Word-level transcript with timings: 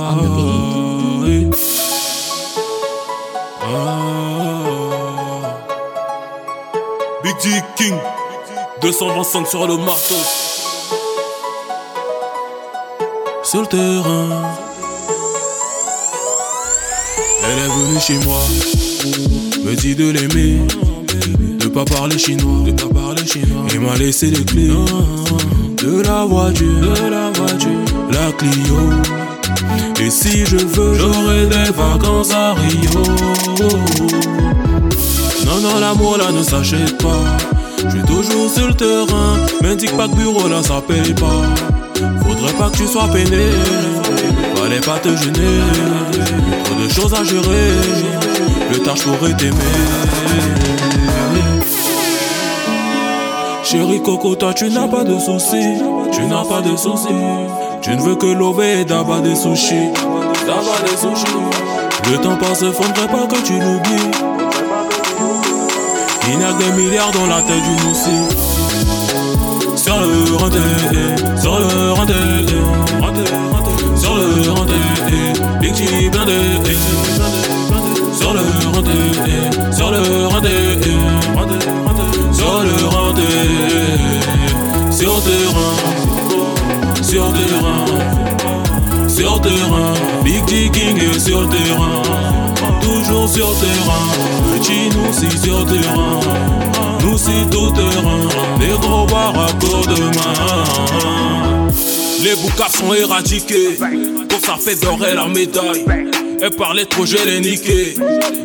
on 0.00 0.16
the 0.16 0.28
beat. 0.36 1.58
Big 7.48 7.64
King, 7.76 7.94
225 8.82 9.46
sur 9.46 9.66
le 9.66 9.76
marteau. 9.76 10.14
Sur 13.42 13.62
le 13.62 13.66
terrain, 13.66 14.42
elle 17.44 17.58
est 17.58 17.68
venue 17.68 18.00
chez 18.00 18.18
moi, 18.26 18.40
me 19.64 19.74
dit 19.76 19.94
de 19.94 20.10
l'aimer, 20.10 20.58
de 21.58 21.68
pas 21.68 21.84
parler 21.84 22.18
chinois, 22.18 22.64
de 22.66 22.72
pas 22.72 22.92
parler 22.92 23.26
chinois, 23.26 23.64
et 23.74 23.78
m'a 23.78 23.96
laissé 23.96 24.30
les 24.30 24.44
clés 24.44 24.68
de 24.68 26.02
la 26.02 26.24
voiture, 26.24 26.66
de 26.66 27.08
la 27.08 27.30
voiture, 27.30 27.70
la 28.10 28.32
Clio. 28.32 29.17
Et 30.00 30.10
si 30.10 30.46
je 30.46 30.56
veux, 30.56 30.94
j'aurai 30.94 31.46
des 31.46 31.72
vacances 31.72 32.30
à 32.30 32.54
Rio. 32.54 33.02
Non, 35.44 35.60
non, 35.60 35.80
l'amour 35.80 36.16
là 36.18 36.30
ne 36.30 36.42
s'achète 36.42 37.02
pas. 37.02 37.24
Je 37.84 37.90
suis 37.90 38.02
toujours 38.02 38.48
sur 38.50 38.68
le 38.68 38.74
terrain, 38.74 39.36
m'indique 39.62 39.96
pas 39.96 40.06
que 40.08 40.14
bureau 40.14 40.48
là 40.48 40.62
ça 40.62 40.80
paye 40.86 41.14
pas. 41.14 41.42
Faudrait 42.22 42.52
pas 42.52 42.70
que 42.70 42.76
tu 42.76 42.86
sois 42.86 43.08
peiné, 43.08 43.50
fallait 44.54 44.80
pas 44.80 44.98
te 44.98 45.08
gêner. 45.08 45.62
Trop 46.64 46.74
de 46.80 46.88
choses 46.88 47.14
à 47.14 47.24
gérer, 47.24 47.70
le 48.70 48.78
tâche 48.78 49.02
pourrait 49.02 49.34
t'aimer. 49.34 49.56
Chérie 53.64 54.02
Coco, 54.02 54.36
toi 54.36 54.54
tu 54.54 54.70
n'as 54.70 54.88
pas 54.88 55.04
de 55.04 55.18
soucis, 55.18 55.78
tu 56.12 56.22
n'as 56.22 56.44
pas 56.44 56.60
de 56.60 56.76
soucis. 56.76 57.08
Tu 57.80 57.90
ne 57.90 58.00
veux 58.02 58.16
que 58.16 58.26
l'ové 58.26 58.80
et 58.80 58.84
des 58.84 59.34
sushis, 59.34 59.92
d'abat 60.46 60.80
des 60.84 60.96
sushis. 60.96 61.26
Le 62.10 62.18
temps 62.18 62.36
passe, 62.36 62.64
faudrait 62.64 63.06
pas 63.06 63.26
que 63.26 63.42
tu 63.42 63.54
l'oublies. 63.54 64.10
Il 66.30 66.40
y 66.40 66.44
a 66.44 66.52
des 66.52 66.72
milliards 66.82 67.10
dans 67.12 67.26
la 67.26 67.40
tête 67.42 67.62
du 67.62 67.86
moussi. 67.86 68.18
Sur 69.76 70.00
le 70.00 70.36
renté, 70.36 70.58
sur 71.40 71.58
le 71.58 71.92
renté, 71.92 72.14
sur 73.96 74.14
le 74.14 74.50
renté, 74.50 74.74
Big 75.60 75.74
G 75.74 76.10
blindé. 76.10 76.57
Big 90.24 90.48
G 90.48 90.70
King 90.72 90.98
est 90.98 91.18
sur 91.18 91.48
terrain 91.48 92.02
toujours 92.80 93.28
sur 93.28 93.54
terrain. 93.58 94.06
Petit 94.54 94.88
nous 94.96 95.12
si 95.12 95.30
sur 95.38 95.64
terrain. 95.66 96.20
Nous 97.02 97.18
si 97.18 97.46
tout 97.50 97.70
terrain. 97.70 98.28
Les 98.60 98.76
gros 98.78 99.06
barracots 99.06 99.86
de 99.86 100.02
main. 100.16 101.68
Les 102.22 102.34
boucas 102.34 102.68
sont 102.70 102.92
éradiqués. 102.94 103.78
Pour 104.28 104.40
ça 104.40 104.56
fait 104.60 104.80
dorer 104.82 105.14
la 105.14 105.26
médaille. 105.26 105.84
Elle 106.40 106.50
parlait 106.50 106.84
trop, 106.84 107.06
je 107.06 107.16
l'ai 107.24 107.40
niqué. 107.40 107.94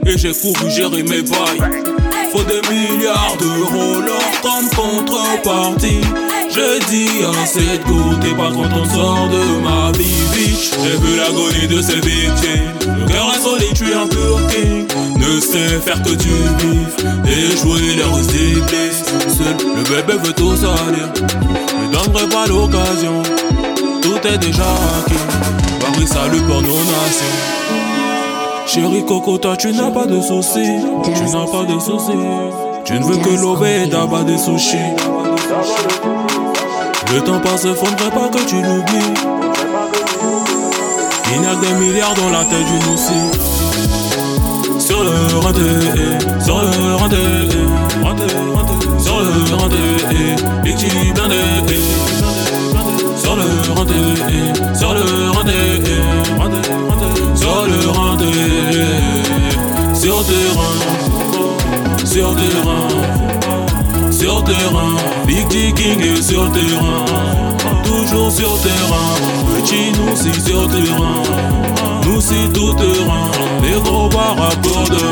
Et 0.06 0.18
j'ai 0.18 0.34
couru 0.34 0.70
gérer 0.70 1.04
mes 1.04 1.22
bails. 1.22 1.84
Faut 2.32 2.44
des 2.44 2.62
milliards 2.70 3.38
d'euros 3.40 4.02
leur 4.02 4.42
comme 4.42 4.70
contrepartie. 4.70 6.02
Je 6.50 6.80
dis 6.90 7.24
à 7.26 7.46
cette 7.46 7.84
go, 7.86 8.16
t'es 8.22 8.36
pas 8.36 8.52
content, 8.52 8.86
sort 8.94 9.30
de 9.30 9.64
ma. 9.64 9.73
J'ai 10.64 10.98
vu 10.98 11.18
l'agonie 11.18 11.68
de 11.68 11.82
ces 11.82 11.96
victimes. 12.00 12.72
Le 12.86 13.06
cœur 13.06 13.34
est 13.36 13.42
solide, 13.42 13.74
tu 13.76 13.92
es 13.92 13.94
un 13.94 14.08
pur 14.08 14.40
king. 14.48 14.88
Ne 15.18 15.40
sait 15.42 15.80
faire 15.80 16.02
que 16.02 16.12
du 16.12 16.30
bif 16.30 16.96
et 17.28 17.58
jouer 17.58 17.96
les 17.98 18.04
roses 18.04 18.28
Seul 18.28 19.58
le 19.76 19.84
bébé 19.84 20.18
veut 20.24 20.34
tout 20.34 20.56
salir. 20.56 21.12
Ne 21.82 21.92
donnerai 21.92 22.30
pas 22.30 22.48
l'occasion. 22.48 23.22
Tout 24.02 24.28
est 24.28 24.38
déjà 24.38 24.64
acquis. 24.64 25.16
Paris 25.82 26.08
salut 26.08 26.42
pour 26.42 26.62
nos 26.62 26.78
nations. 26.78 27.64
Chérie 28.66 29.06
Coco, 29.06 29.38
toi 29.38 29.58
tu 29.58 29.74
n'as 29.74 29.92
pas 29.92 30.06
de 30.06 30.22
soucis. 30.22 30.80
Tu 31.04 31.12
n'as 31.12 31.46
pas 31.46 31.66
de 31.66 31.78
soucis. 31.80 32.12
Tu 32.86 32.94
ne 32.94 33.04
veux 33.04 33.18
que 33.18 33.42
l'obé 33.42 33.86
d'abat 33.88 34.24
des 34.24 34.38
sushis. 34.38 34.78
Le 37.14 37.22
temps 37.22 37.40
passe, 37.40 37.68
faudrait 37.68 38.12
pas 38.12 38.30
que 38.30 38.44
tu 38.48 38.56
l'oublies. 38.56 39.43
Il 41.32 41.42
y 41.42 41.46
a 41.46 41.56
des 41.56 41.74
milliards 41.74 42.14
dans 42.16 42.30
la 42.30 42.44
tête 42.46 42.66
du 42.66 42.90
moussi. 42.90 43.14
Sur 44.80 45.04
le 45.04 45.38
renté, 45.38 45.60
sur 46.44 46.62
le 46.62 46.96
renté, 46.96 47.18
Big 65.28 65.50
G 65.52 65.72
King 65.74 66.02
est 66.02 66.22
sur 66.22 66.52
terrain, 66.52 67.06
toujours 67.84 68.32
sur 68.32 68.60
terrain, 68.62 69.16
petit 69.56 69.92
nous 69.92 70.16
si 70.16 70.34
sur 70.42 70.68
terrain, 70.70 71.22
nous 72.06 72.20
si 72.20 72.50
tout 72.54 72.74
terrain, 72.74 73.32
les 73.62 73.80
gros 73.82 74.10
barracots 74.10 74.90
de 74.90 74.96
main. 74.96 75.03